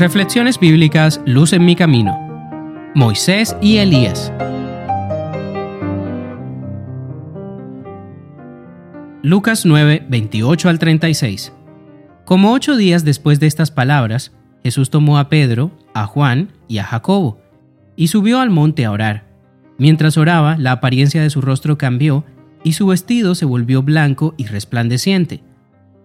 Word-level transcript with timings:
Reflexiones 0.00 0.58
bíblicas 0.58 1.20
Luz 1.26 1.52
en 1.52 1.66
mi 1.66 1.76
camino. 1.76 2.16
Moisés 2.94 3.54
y 3.60 3.76
Elías. 3.76 4.32
Lucas 9.22 9.66
9, 9.66 10.06
28 10.08 10.68
al 10.70 10.78
36. 10.78 11.52
Como 12.24 12.52
ocho 12.52 12.78
días 12.78 13.04
después 13.04 13.40
de 13.40 13.46
estas 13.46 13.70
palabras, 13.70 14.32
Jesús 14.62 14.88
tomó 14.88 15.18
a 15.18 15.28
Pedro, 15.28 15.70
a 15.92 16.06
Juan 16.06 16.48
y 16.66 16.78
a 16.78 16.84
Jacobo, 16.84 17.38
y 17.94 18.08
subió 18.08 18.40
al 18.40 18.48
monte 18.48 18.86
a 18.86 18.92
orar. 18.92 19.26
Mientras 19.76 20.16
oraba, 20.16 20.56
la 20.56 20.72
apariencia 20.72 21.20
de 21.20 21.28
su 21.28 21.42
rostro 21.42 21.76
cambió, 21.76 22.24
y 22.64 22.72
su 22.72 22.86
vestido 22.86 23.34
se 23.34 23.44
volvió 23.44 23.82
blanco 23.82 24.34
y 24.38 24.46
resplandeciente. 24.46 25.42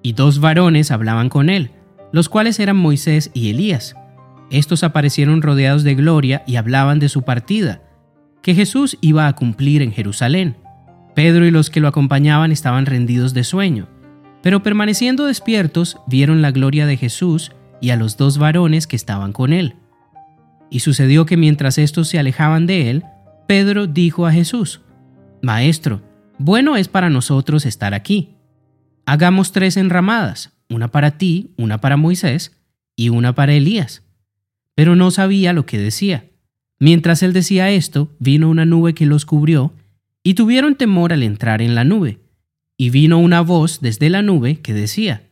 Y 0.06 0.14
dos 0.14 0.40
varones 0.40 0.92
hablaban 0.92 1.30
con 1.30 1.50
él, 1.50 1.72
los 2.12 2.30
cuales 2.30 2.60
eran 2.60 2.78
Moisés 2.78 3.32
y 3.34 3.50
Elías. 3.50 3.96
Estos 4.52 4.84
aparecieron 4.84 5.42
rodeados 5.42 5.82
de 5.82 5.96
gloria 5.96 6.44
y 6.46 6.58
hablaban 6.58 7.00
de 7.00 7.10
su 7.10 7.24
partida, 7.24 7.82
que 8.44 8.54
Jesús 8.54 9.00
iba 9.02 9.26
a 9.26 9.34
cumplir 9.34 9.82
en 9.82 9.92
Jerusalén. 9.92 10.58
Pedro 11.16 11.48
y 11.48 11.50
los 11.50 11.72
que 11.72 11.80
lo 11.80 11.88
acompañaban 11.88 12.52
estaban 12.52 12.86
rendidos 12.86 13.34
de 13.34 13.44
sueño, 13.44 13.88
pero 14.44 14.62
permaneciendo 14.62 15.26
despiertos 15.26 15.98
vieron 16.06 16.44
la 16.44 16.52
gloria 16.52 16.86
de 16.86 16.98
Jesús 16.98 17.52
y 17.82 17.90
a 17.90 17.96
los 17.96 18.16
dos 18.16 18.38
varones 18.38 18.86
que 18.86 18.96
estaban 18.96 19.34
con 19.34 19.54
él. 19.54 19.74
Y 20.70 20.82
sucedió 20.82 21.26
que 21.26 21.36
mientras 21.36 21.80
estos 21.80 22.10
se 22.10 22.20
alejaban 22.20 22.68
de 22.68 22.92
él, 22.92 23.04
Pedro 23.48 23.88
dijo 23.88 24.28
a 24.28 24.32
Jesús, 24.32 24.82
Maestro, 25.42 26.04
bueno 26.38 26.76
es 26.76 26.90
para 26.90 27.10
nosotros 27.10 27.66
estar 27.66 27.96
aquí. 27.96 28.35
Hagamos 29.06 29.52
tres 29.52 29.78
enramadas, 29.78 30.52
una 30.70 30.90
para 30.90 31.18
ti, 31.18 31.52
una 31.58 31.80
para 31.80 31.98
Moisés 31.98 32.52
y 32.96 33.10
una 33.10 33.36
para 33.36 33.54
Elías. 33.54 34.04
Pero 34.74 34.96
no 34.96 35.12
sabía 35.12 35.54
lo 35.54 35.66
que 35.66 35.78
decía. 35.78 36.26
Mientras 36.80 37.24
él 37.24 37.32
decía 37.32 37.70
esto, 37.70 38.12
vino 38.20 38.50
una 38.50 38.66
nube 38.66 38.94
que 38.94 39.06
los 39.06 39.26
cubrió, 39.26 39.74
y 40.24 40.34
tuvieron 40.34 40.76
temor 40.76 41.14
al 41.14 41.22
entrar 41.22 41.62
en 41.62 41.76
la 41.76 41.84
nube. 41.84 42.20
Y 42.78 42.90
vino 42.90 43.20
una 43.20 43.42
voz 43.42 43.80
desde 43.80 44.10
la 44.10 44.24
nube 44.24 44.60
que 44.60 44.74
decía, 44.74 45.30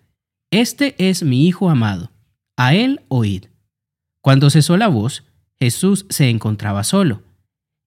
Este 0.51 0.95
es 0.97 1.23
mi 1.23 1.47
Hijo 1.47 1.69
amado, 1.69 2.11
a 2.55 2.75
él 2.75 3.01
oíd. 3.07 3.45
Cuando 4.21 4.49
cesó 4.49 4.77
la 4.77 4.87
voz, 4.87 5.23
Jesús 5.59 6.05
se 6.09 6.29
encontraba 6.29 6.83
solo. 6.83 7.23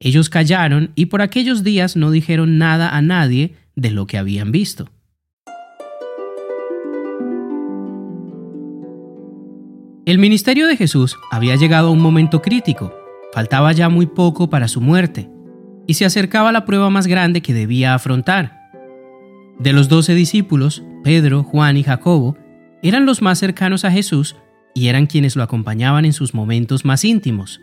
Ellos 0.01 0.29
callaron 0.29 0.91
y 0.95 1.07
por 1.07 1.23
aquellos 1.23 1.63
días 1.63 1.97
no 1.97 2.11
dijeron 2.11 2.59
nada 2.59 2.95
a 2.95 3.01
nadie 3.01 3.55
de 3.77 3.91
lo 3.93 4.07
que 4.07 4.19
habían 4.19 4.53
visto. 4.53 4.91
El 10.07 10.21
ministerio 10.21 10.69
de 10.69 10.77
Jesús 10.77 11.19
había 11.33 11.57
llegado 11.57 11.89
a 11.89 11.91
un 11.91 12.01
momento 12.01 12.41
crítico, 12.41 12.95
faltaba 13.33 13.73
ya 13.73 13.89
muy 13.89 14.07
poco 14.07 14.49
para 14.49 14.69
su 14.69 14.81
muerte, 14.81 15.29
y 15.89 15.95
se 15.95 16.05
acercaba 16.05 16.53
la 16.53 16.65
prueba 16.65 16.91
más 16.91 17.09
grande 17.09 17.41
que 17.41 17.53
debía 17.53 17.93
afrontar. 17.93 18.71
De 19.59 19.73
los 19.73 19.89
doce 19.89 20.15
discípulos, 20.15 20.85
Pedro, 21.03 21.43
Juan 21.43 21.77
y 21.77 21.83
Jacobo 21.83 22.39
eran 22.85 23.05
los 23.05 23.21
más 23.21 23.41
cercanos 23.41 23.85
a 23.85 23.91
Jesús 23.91 24.37
y 24.77 24.87
eran 24.87 25.07
quienes 25.07 25.35
lo 25.35 25.43
acompañaban 25.43 26.05
en 26.05 26.13
sus 26.13 26.35
momentos 26.35 26.85
más 26.85 27.05
íntimos. 27.05 27.61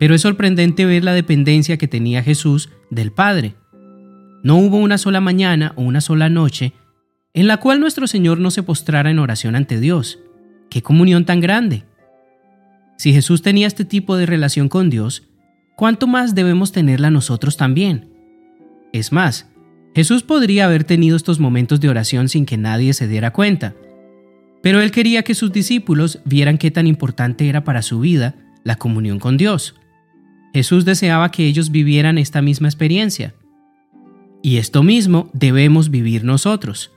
Pero 0.00 0.16
es 0.16 0.22
sorprendente 0.22 0.86
ver 0.86 1.04
la 1.04 1.12
dependencia 1.12 1.76
que 1.76 1.86
tenía 1.86 2.24
Jesús 2.24 2.70
del 2.90 3.12
Padre. 3.12 3.54
No 4.42 4.56
hubo 4.56 4.78
una 4.78 4.98
sola 4.98 5.20
mañana 5.20 5.72
o 5.76 5.82
una 5.82 6.00
sola 6.00 6.28
noche 6.28 6.72
en 7.32 7.46
la 7.46 7.58
cual 7.58 7.78
nuestro 7.78 8.08
Señor 8.08 8.40
no 8.40 8.50
se 8.50 8.64
postrara 8.64 9.10
en 9.10 9.20
oración 9.20 9.54
ante 9.54 9.78
Dios. 9.78 10.18
¡Qué 10.74 10.82
comunión 10.82 11.24
tan 11.24 11.38
grande! 11.38 11.84
Si 12.96 13.12
Jesús 13.12 13.42
tenía 13.42 13.68
este 13.68 13.84
tipo 13.84 14.16
de 14.16 14.26
relación 14.26 14.68
con 14.68 14.90
Dios, 14.90 15.22
¿cuánto 15.76 16.08
más 16.08 16.34
debemos 16.34 16.72
tenerla 16.72 17.12
nosotros 17.12 17.56
también? 17.56 18.10
Es 18.92 19.12
más, 19.12 19.48
Jesús 19.94 20.24
podría 20.24 20.64
haber 20.64 20.82
tenido 20.82 21.16
estos 21.16 21.38
momentos 21.38 21.78
de 21.78 21.90
oración 21.90 22.28
sin 22.28 22.44
que 22.44 22.56
nadie 22.56 22.92
se 22.92 23.06
diera 23.06 23.32
cuenta, 23.32 23.76
pero 24.64 24.80
él 24.80 24.90
quería 24.90 25.22
que 25.22 25.36
sus 25.36 25.52
discípulos 25.52 26.18
vieran 26.24 26.58
qué 26.58 26.72
tan 26.72 26.88
importante 26.88 27.48
era 27.48 27.62
para 27.62 27.80
su 27.80 28.00
vida 28.00 28.34
la 28.64 28.74
comunión 28.74 29.20
con 29.20 29.36
Dios. 29.36 29.76
Jesús 30.52 30.84
deseaba 30.84 31.30
que 31.30 31.46
ellos 31.46 31.70
vivieran 31.70 32.18
esta 32.18 32.42
misma 32.42 32.66
experiencia. 32.66 33.32
Y 34.42 34.56
esto 34.56 34.82
mismo 34.82 35.30
debemos 35.32 35.88
vivir 35.88 36.24
nosotros. 36.24 36.93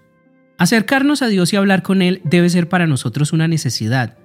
Acercarnos 0.58 1.22
a 1.22 1.28
Dios 1.28 1.54
y 1.54 1.56
hablar 1.56 1.84
con 1.84 2.02
Él 2.02 2.22
debe 2.24 2.50
ser 2.50 2.68
para 2.68 2.88
nosotros 2.88 3.32
una 3.32 3.48
necesidad, 3.48 4.18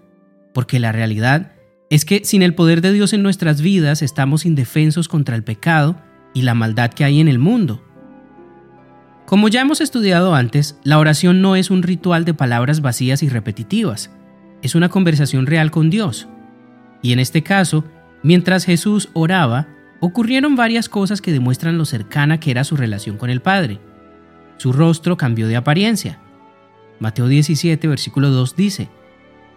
porque 0.54 0.78
la 0.78 0.90
realidad 0.90 1.52
es 1.90 2.06
que 2.06 2.24
sin 2.24 2.40
el 2.42 2.54
poder 2.54 2.80
de 2.80 2.92
Dios 2.92 3.12
en 3.12 3.22
nuestras 3.22 3.60
vidas 3.60 4.00
estamos 4.00 4.46
indefensos 4.46 5.08
contra 5.08 5.36
el 5.36 5.44
pecado 5.44 6.00
y 6.32 6.42
la 6.42 6.54
maldad 6.54 6.90
que 6.90 7.04
hay 7.04 7.20
en 7.20 7.28
el 7.28 7.38
mundo. 7.38 7.84
Como 9.26 9.48
ya 9.48 9.60
hemos 9.60 9.82
estudiado 9.82 10.34
antes, 10.34 10.78
la 10.84 10.98
oración 10.98 11.42
no 11.42 11.54
es 11.54 11.70
un 11.70 11.82
ritual 11.82 12.24
de 12.24 12.32
palabras 12.32 12.80
vacías 12.80 13.22
y 13.22 13.28
repetitivas, 13.28 14.10
es 14.62 14.74
una 14.74 14.88
conversación 14.88 15.44
real 15.44 15.70
con 15.70 15.90
Dios. 15.90 16.28
Y 17.02 17.12
en 17.12 17.18
este 17.18 17.42
caso, 17.42 17.84
mientras 18.22 18.64
Jesús 18.64 19.10
oraba, 19.12 19.68
ocurrieron 20.00 20.56
varias 20.56 20.88
cosas 20.88 21.20
que 21.20 21.32
demuestran 21.32 21.76
lo 21.76 21.84
cercana 21.84 22.40
que 22.40 22.50
era 22.50 22.64
su 22.64 22.74
relación 22.74 23.18
con 23.18 23.28
el 23.28 23.42
Padre. 23.42 23.80
Su 24.62 24.72
rostro 24.72 25.16
cambió 25.16 25.48
de 25.48 25.56
apariencia. 25.56 26.20
Mateo 27.00 27.26
17, 27.26 27.88
versículo 27.88 28.30
2 28.30 28.54
dice, 28.54 28.88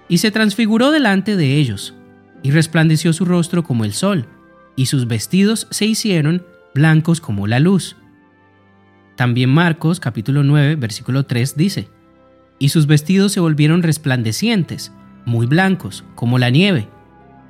Y 0.10 0.18
se 0.18 0.32
transfiguró 0.32 0.90
delante 0.90 1.36
de 1.36 1.58
ellos, 1.58 1.94
y 2.42 2.50
resplandeció 2.50 3.14
su 3.14 3.24
rostro 3.24 3.64
como 3.64 3.86
el 3.86 3.94
sol, 3.94 4.26
y 4.76 4.88
sus 4.88 5.06
vestidos 5.06 5.68
se 5.70 5.86
hicieron 5.86 6.44
blancos 6.74 7.22
como 7.22 7.46
la 7.46 7.60
luz. 7.60 7.98
También 9.16 9.52
Marcos 9.52 10.00
capítulo 10.00 10.44
9, 10.44 10.76
versículo 10.76 11.28
3 11.28 11.56
dice, 11.56 11.88
Y 12.58 12.70
sus 12.70 12.88
vestidos 12.88 13.32
se 13.32 13.40
volvieron 13.40 13.84
resplandecientes, 13.84 14.92
muy 15.24 15.46
blancos, 15.46 16.04
como 16.16 16.40
la 16.40 16.50
nieve, 16.50 16.90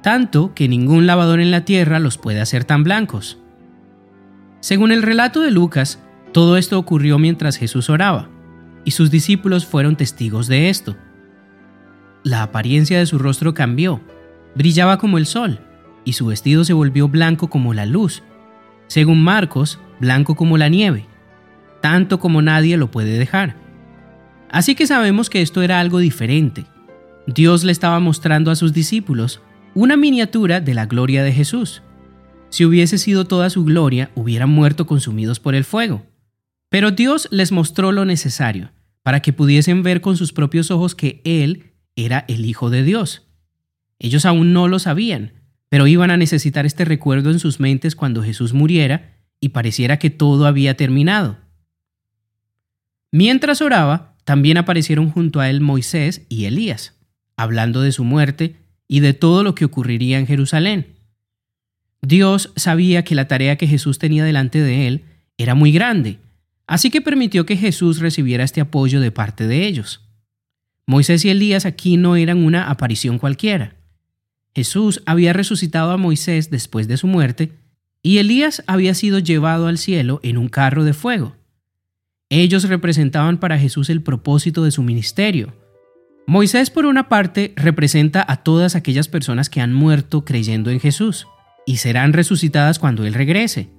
tanto 0.04 0.54
que 0.54 0.68
ningún 0.68 1.08
lavador 1.08 1.40
en 1.40 1.52
la 1.52 1.64
tierra 1.64 2.00
los 2.00 2.18
puede 2.18 2.42
hacer 2.42 2.66
tan 2.66 2.84
blancos. 2.84 3.38
Según 4.60 4.92
el 4.92 5.04
relato 5.04 5.40
de 5.40 5.52
Lucas, 5.52 6.02
todo 6.36 6.58
esto 6.58 6.78
ocurrió 6.78 7.18
mientras 7.18 7.56
Jesús 7.56 7.90
oraba, 7.90 8.28
y 8.84 8.92
sus 8.92 9.10
discípulos 9.10 9.66
fueron 9.66 9.96
testigos 9.96 10.48
de 10.48 10.70
esto. 10.70 10.98
La 12.24 12.44
apariencia 12.44 13.00
de 13.00 13.06
su 13.06 13.18
rostro 13.18 13.54
cambió, 13.54 14.02
brillaba 14.54 14.98
como 14.98 15.18
el 15.18 15.28
sol, 15.28 15.62
y 16.04 16.12
su 16.12 16.26
vestido 16.26 16.66
se 16.66 16.74
volvió 16.74 17.08
blanco 17.08 17.50
como 17.50 17.74
la 17.74 17.86
luz, 17.86 18.22
según 18.88 19.24
Marcos, 19.24 19.80
blanco 20.02 20.36
como 20.36 20.58
la 20.58 20.68
nieve, 20.68 21.06
tanto 21.82 22.20
como 22.20 22.42
nadie 22.42 22.76
lo 22.76 22.92
puede 22.92 23.18
dejar. 23.18 23.56
Así 24.52 24.76
que 24.76 24.88
sabemos 24.88 25.30
que 25.30 25.42
esto 25.42 25.62
era 25.62 25.80
algo 25.80 26.00
diferente. 26.00 26.66
Dios 27.28 27.64
le 27.64 27.72
estaba 27.72 28.02
mostrando 28.02 28.52
a 28.52 28.58
sus 28.58 28.74
discípulos 28.74 29.42
una 29.74 29.96
miniatura 29.96 30.60
de 30.60 30.74
la 30.74 30.86
gloria 30.86 31.24
de 31.24 31.32
Jesús. 31.32 31.82
Si 32.50 32.66
hubiese 32.66 32.98
sido 32.98 33.24
toda 33.24 33.50
su 33.50 33.64
gloria, 33.64 34.12
hubieran 34.16 34.50
muerto 34.50 34.86
consumidos 34.86 35.40
por 35.40 35.56
el 35.56 35.64
fuego. 35.64 36.04
Pero 36.76 36.92
Dios 36.92 37.30
les 37.32 37.54
mostró 37.54 37.94
lo 37.94 38.04
necesario 38.04 38.74
para 39.02 39.22
que 39.22 39.32
pudiesen 39.32 39.82
ver 39.82 40.02
con 40.02 40.18
sus 40.18 40.34
propios 40.34 40.72
ojos 40.72 40.94
que 40.94 41.22
Él 41.24 41.72
era 41.96 42.26
el 42.28 42.44
Hijo 42.44 42.70
de 42.70 42.84
Dios. 42.84 43.26
Ellos 43.98 44.26
aún 44.26 44.52
no 44.52 44.68
lo 44.68 44.78
sabían, 44.78 45.32
pero 45.70 45.88
iban 45.88 46.12
a 46.12 46.18
necesitar 46.18 46.66
este 46.66 46.84
recuerdo 46.84 47.32
en 47.32 47.40
sus 47.40 47.62
mentes 47.62 47.96
cuando 47.96 48.24
Jesús 48.24 48.52
muriera 48.54 49.14
y 49.40 49.50
pareciera 49.56 50.00
que 50.00 50.10
todo 50.10 50.48
había 50.48 50.76
terminado. 50.76 51.38
Mientras 53.10 53.62
oraba, 53.62 54.18
también 54.26 54.58
aparecieron 54.58 55.10
junto 55.10 55.40
a 55.40 55.50
él 55.50 55.62
Moisés 55.62 56.26
y 56.28 56.44
Elías, 56.44 57.00
hablando 57.38 57.80
de 57.84 57.94
su 57.94 58.04
muerte 58.04 58.58
y 58.86 59.00
de 59.00 59.14
todo 59.14 59.44
lo 59.44 59.56
que 59.56 59.64
ocurriría 59.64 60.20
en 60.20 60.28
Jerusalén. 60.28 60.88
Dios 62.02 62.52
sabía 62.58 63.06
que 63.06 63.16
la 63.16 63.30
tarea 63.30 63.56
que 63.56 63.66
Jesús 63.66 63.98
tenía 63.98 64.26
delante 64.26 64.60
de 64.60 64.90
él 64.90 65.06
era 65.38 65.56
muy 65.56 65.72
grande 65.72 66.20
Así 66.68 66.90
que 66.90 67.02
permitió 67.02 67.46
que 67.46 67.58
Jesús 67.58 68.00
recibiera 68.00 68.44
este 68.44 68.62
apoyo 68.62 69.00
de 69.00 69.12
parte 69.12 69.48
de 69.48 69.66
ellos. 69.68 70.02
Moisés 70.88 71.26
y 71.26 71.30
Elías 71.30 71.66
aquí 71.66 71.98
no 71.98 72.16
eran 72.16 72.44
una 72.44 72.70
aparición 72.70 73.18
cualquiera. 73.18 73.76
Jesús 74.54 75.02
había 75.06 75.34
resucitado 75.34 75.92
a 75.92 75.98
Moisés 75.98 76.50
después 76.50 76.88
de 76.88 76.98
su 76.98 77.08
muerte 77.08 77.52
y 78.02 78.20
Elías 78.20 78.64
había 78.68 78.94
sido 78.94 79.20
llevado 79.20 79.68
al 79.68 79.78
cielo 79.78 80.20
en 80.24 80.38
un 80.38 80.48
carro 80.48 80.84
de 80.84 80.94
fuego. 80.94 81.36
Ellos 82.30 82.68
representaban 82.70 83.40
para 83.40 83.58
Jesús 83.58 83.90
el 83.90 84.02
propósito 84.02 84.64
de 84.64 84.72
su 84.72 84.84
ministerio. 84.84 85.54
Moisés, 86.28 86.70
por 86.70 86.86
una 86.86 87.10
parte, 87.10 87.54
representa 87.56 88.24
a 88.28 88.38
todas 88.38 88.76
aquellas 88.76 89.08
personas 89.08 89.50
que 89.50 89.62
han 89.62 89.74
muerto 89.74 90.24
creyendo 90.24 90.70
en 90.72 90.80
Jesús 90.80 91.28
y 91.66 91.78
serán 91.78 92.14
resucitadas 92.14 92.80
cuando 92.80 93.06
Él 93.06 93.14
regrese. 93.14 93.70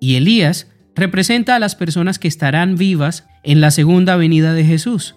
Y 0.00 0.16
Elías 0.16 0.71
representa 0.94 1.56
a 1.56 1.58
las 1.58 1.74
personas 1.74 2.18
que 2.18 2.28
estarán 2.28 2.76
vivas 2.76 3.26
en 3.42 3.60
la 3.60 3.70
segunda 3.70 4.16
venida 4.16 4.52
de 4.52 4.64
Jesús. 4.64 5.16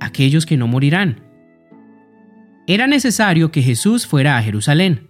aquellos 0.00 0.46
que 0.46 0.56
no 0.56 0.68
morirán. 0.68 1.24
Era 2.68 2.86
necesario 2.86 3.50
que 3.50 3.62
Jesús 3.62 4.06
fuera 4.06 4.36
a 4.36 4.42
Jerusalén. 4.42 5.08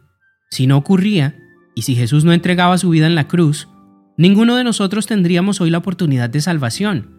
Si 0.50 0.67
no 0.67 0.79
ocurría, 0.79 1.37
y 1.75 1.83
si 1.83 1.95
Jesús 1.95 2.25
no 2.25 2.33
entregaba 2.33 2.79
su 2.79 2.89
vida 2.89 3.06
en 3.06 3.15
la 3.15 3.29
cruz, 3.29 3.69
ninguno 4.17 4.56
de 4.56 4.65
nosotros 4.65 5.06
tendríamos 5.06 5.61
hoy 5.61 5.69
la 5.69 5.79
oportunidad 5.79 6.31
de 6.31 6.41
salvación. 6.41 7.19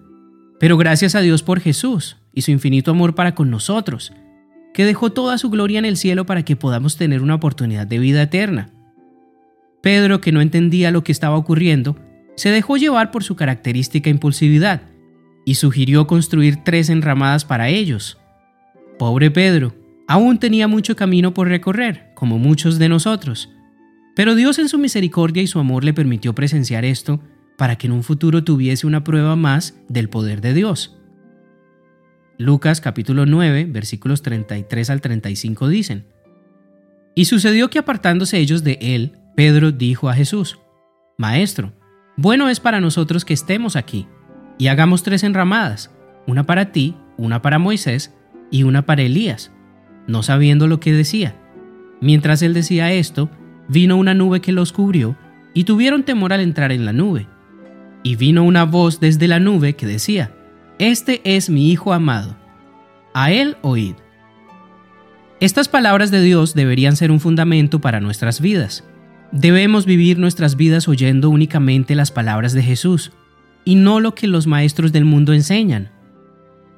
Pero 0.59 0.77
gracias 0.77 1.13
a 1.13 1.21
Dios 1.21 1.43
por 1.43 1.59
Jesús 1.59 2.17
y 2.33 2.41
su 2.41 2.51
infinito 2.51 2.91
amor 2.91 3.15
para 3.15 3.35
con 3.35 3.51
nosotros, 3.51 4.11
que 4.73 4.83
dejó 4.83 5.11
toda 5.11 5.37
su 5.37 5.49
gloria 5.49 5.79
en 5.79 5.85
el 5.85 5.95
cielo 5.95 6.25
para 6.25 6.43
que 6.43 6.55
podamos 6.55 6.97
tener 6.97 7.21
una 7.21 7.35
oportunidad 7.35 7.85
de 7.85 7.99
vida 7.99 8.23
eterna. 8.23 8.71
Pedro, 9.81 10.21
que 10.21 10.31
no 10.31 10.41
entendía 10.41 10.91
lo 10.91 11.03
que 11.03 11.11
estaba 11.11 11.37
ocurriendo, 11.37 11.95
se 12.35 12.49
dejó 12.49 12.77
llevar 12.77 13.11
por 13.11 13.23
su 13.23 13.35
característica 13.35 14.09
impulsividad 14.09 14.81
y 15.45 15.55
sugirió 15.55 16.07
construir 16.07 16.63
tres 16.63 16.89
enramadas 16.89 17.45
para 17.45 17.69
ellos. 17.69 18.17
Pobre 18.97 19.31
Pedro, 19.31 19.75
aún 20.07 20.37
tenía 20.39 20.67
mucho 20.67 20.95
camino 20.95 21.33
por 21.33 21.47
recorrer, 21.47 22.11
como 22.15 22.37
muchos 22.37 22.79
de 22.79 22.89
nosotros, 22.89 23.49
pero 24.15 24.35
Dios 24.35 24.59
en 24.59 24.67
su 24.67 24.77
misericordia 24.77 25.41
y 25.41 25.47
su 25.47 25.59
amor 25.59 25.83
le 25.83 25.93
permitió 25.93 26.35
presenciar 26.35 26.83
esto 26.83 27.21
para 27.57 27.77
que 27.77 27.87
en 27.87 27.93
un 27.93 28.03
futuro 28.03 28.43
tuviese 28.43 28.85
una 28.85 29.03
prueba 29.03 29.35
más 29.35 29.75
del 29.87 30.09
poder 30.09 30.41
de 30.41 30.53
Dios. 30.53 30.97
Lucas 32.37 32.79
capítulo 32.79 33.25
9 33.25 33.65
versículos 33.69 34.21
33 34.21 34.89
al 34.89 35.01
35 35.01 35.67
dicen, 35.67 36.05
Y 37.15 37.25
sucedió 37.25 37.69
que 37.69 37.79
apartándose 37.79 38.39
ellos 38.39 38.63
de 38.63 38.77
él, 38.81 39.13
Pedro 39.35 39.71
dijo 39.71 40.09
a 40.09 40.13
Jesús, 40.13 40.59
Maestro, 41.17 41.73
bueno 42.21 42.49
es 42.49 42.59
para 42.59 42.81
nosotros 42.81 43.23
que 43.23 43.33
estemos 43.33 43.77
aquí, 43.77 44.07
y 44.57 44.67
hagamos 44.67 45.03
tres 45.03 45.23
enramadas, 45.23 45.89
una 46.27 46.45
para 46.45 46.73
ti, 46.73 46.95
una 47.17 47.41
para 47.41 47.59
Moisés 47.59 48.13
y 48.51 48.63
una 48.63 48.85
para 48.85 49.03
Elías, 49.03 49.53
no 50.05 50.21
sabiendo 50.21 50.67
lo 50.67 50.81
que 50.81 50.91
decía. 50.91 51.35
Mientras 52.01 52.41
él 52.41 52.53
decía 52.53 52.91
esto, 52.91 53.29
vino 53.69 53.95
una 53.95 54.13
nube 54.13 54.41
que 54.41 54.51
los 54.51 54.73
cubrió, 54.73 55.15
y 55.53 55.63
tuvieron 55.63 56.03
temor 56.03 56.33
al 56.33 56.41
entrar 56.41 56.73
en 56.73 56.85
la 56.85 56.93
nube. 56.93 57.27
Y 58.03 58.17
vino 58.17 58.43
una 58.43 58.65
voz 58.65 58.99
desde 58.99 59.27
la 59.27 59.39
nube 59.39 59.75
que 59.75 59.87
decía, 59.87 60.33
Este 60.77 61.21
es 61.23 61.49
mi 61.49 61.71
Hijo 61.71 61.93
amado, 61.93 62.37
a 63.13 63.31
él 63.31 63.55
oíd. 63.61 63.95
Estas 65.39 65.69
palabras 65.69 66.11
de 66.11 66.21
Dios 66.21 66.53
deberían 66.53 66.97
ser 66.97 67.11
un 67.11 67.21
fundamento 67.21 67.79
para 67.79 68.01
nuestras 68.01 68.41
vidas. 68.41 68.83
Debemos 69.31 69.85
vivir 69.85 70.17
nuestras 70.17 70.55
vidas 70.55 70.87
oyendo 70.87 71.29
únicamente 71.29 71.93
las 71.93 72.11
palabras 72.11 72.53
de 72.53 72.63
Jesús 72.63 73.11
y 73.63 73.75
no 73.75 73.99
lo 73.99 74.15
que 74.15 74.27
los 74.27 74.47
maestros 74.47 74.91
del 74.91 75.05
mundo 75.05 75.33
enseñan. 75.33 75.91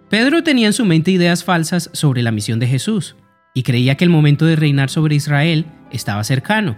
Pedro 0.09 0.43
tenía 0.43 0.67
en 0.67 0.73
su 0.73 0.83
mente 0.83 1.11
ideas 1.11 1.45
falsas 1.45 1.89
sobre 1.93 2.21
la 2.21 2.31
misión 2.31 2.59
de 2.59 2.67
Jesús 2.67 3.15
y 3.53 3.63
creía 3.63 3.95
que 3.95 4.03
el 4.03 4.09
momento 4.09 4.45
de 4.45 4.57
reinar 4.57 4.89
sobre 4.89 5.15
Israel 5.15 5.65
estaba 5.91 6.23
cercano. 6.25 6.75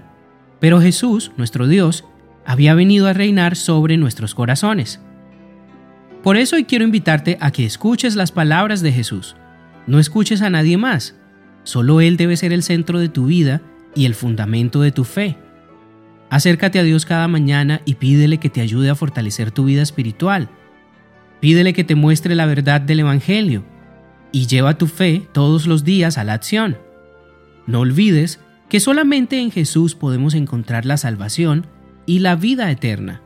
Pero 0.59 0.79
Jesús, 0.79 1.31
nuestro 1.37 1.67
Dios, 1.67 2.05
había 2.45 2.75
venido 2.75 3.07
a 3.07 3.13
reinar 3.13 3.55
sobre 3.55 3.97
nuestros 3.97 4.35
corazones. 4.35 5.01
Por 6.21 6.37
eso 6.37 6.55
hoy 6.55 6.65
quiero 6.65 6.85
invitarte 6.85 7.37
a 7.41 7.51
que 7.51 7.65
escuches 7.65 8.15
las 8.15 8.31
palabras 8.31 8.81
de 8.81 8.91
Jesús. 8.91 9.35
No 9.87 9.99
escuches 9.99 10.41
a 10.43 10.49
nadie 10.51 10.77
más. 10.77 11.15
Solo 11.63 11.99
Él 12.01 12.17
debe 12.17 12.37
ser 12.37 12.53
el 12.53 12.61
centro 12.61 12.99
de 12.99 13.09
tu 13.09 13.25
vida 13.25 13.61
y 13.95 14.05
el 14.05 14.13
fundamento 14.13 14.81
de 14.81 14.91
tu 14.91 15.03
fe. 15.03 15.37
Acércate 16.33 16.79
a 16.79 16.83
Dios 16.83 17.05
cada 17.05 17.27
mañana 17.27 17.81
y 17.85 17.93
pídele 17.93 18.39
que 18.39 18.49
te 18.49 18.61
ayude 18.61 18.89
a 18.89 18.95
fortalecer 18.95 19.51
tu 19.51 19.65
vida 19.65 19.83
espiritual. 19.83 20.49
Pídele 21.41 21.73
que 21.73 21.83
te 21.83 21.93
muestre 21.93 22.33
la 22.33 22.47
verdad 22.47 22.81
del 22.81 23.01
Evangelio 23.01 23.63
y 24.31 24.47
lleva 24.47 24.79
tu 24.79 24.87
fe 24.87 25.27
todos 25.31 25.67
los 25.67 25.83
días 25.83 26.17
a 26.17 26.23
la 26.23 26.33
acción. 26.33 26.79
No 27.67 27.81
olvides 27.81 28.39
que 28.67 28.79
solamente 28.79 29.39
en 29.39 29.51
Jesús 29.51 29.93
podemos 29.93 30.33
encontrar 30.33 30.87
la 30.87 30.97
salvación 30.97 31.67
y 32.07 32.17
la 32.17 32.35
vida 32.35 32.71
eterna. 32.71 33.21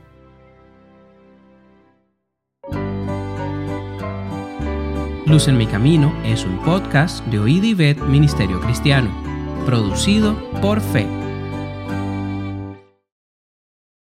Luz 5.25 5.47
en 5.47 5.57
mi 5.57 5.65
camino 5.65 6.13
es 6.25 6.43
un 6.43 6.57
podcast 6.57 7.25
de 7.27 7.39
Oíd 7.39 7.63
y 7.63 7.73
Ministerio 8.01 8.59
Cristiano, 8.59 9.09
producido 9.65 10.35
por 10.59 10.81
Fe. 10.81 11.26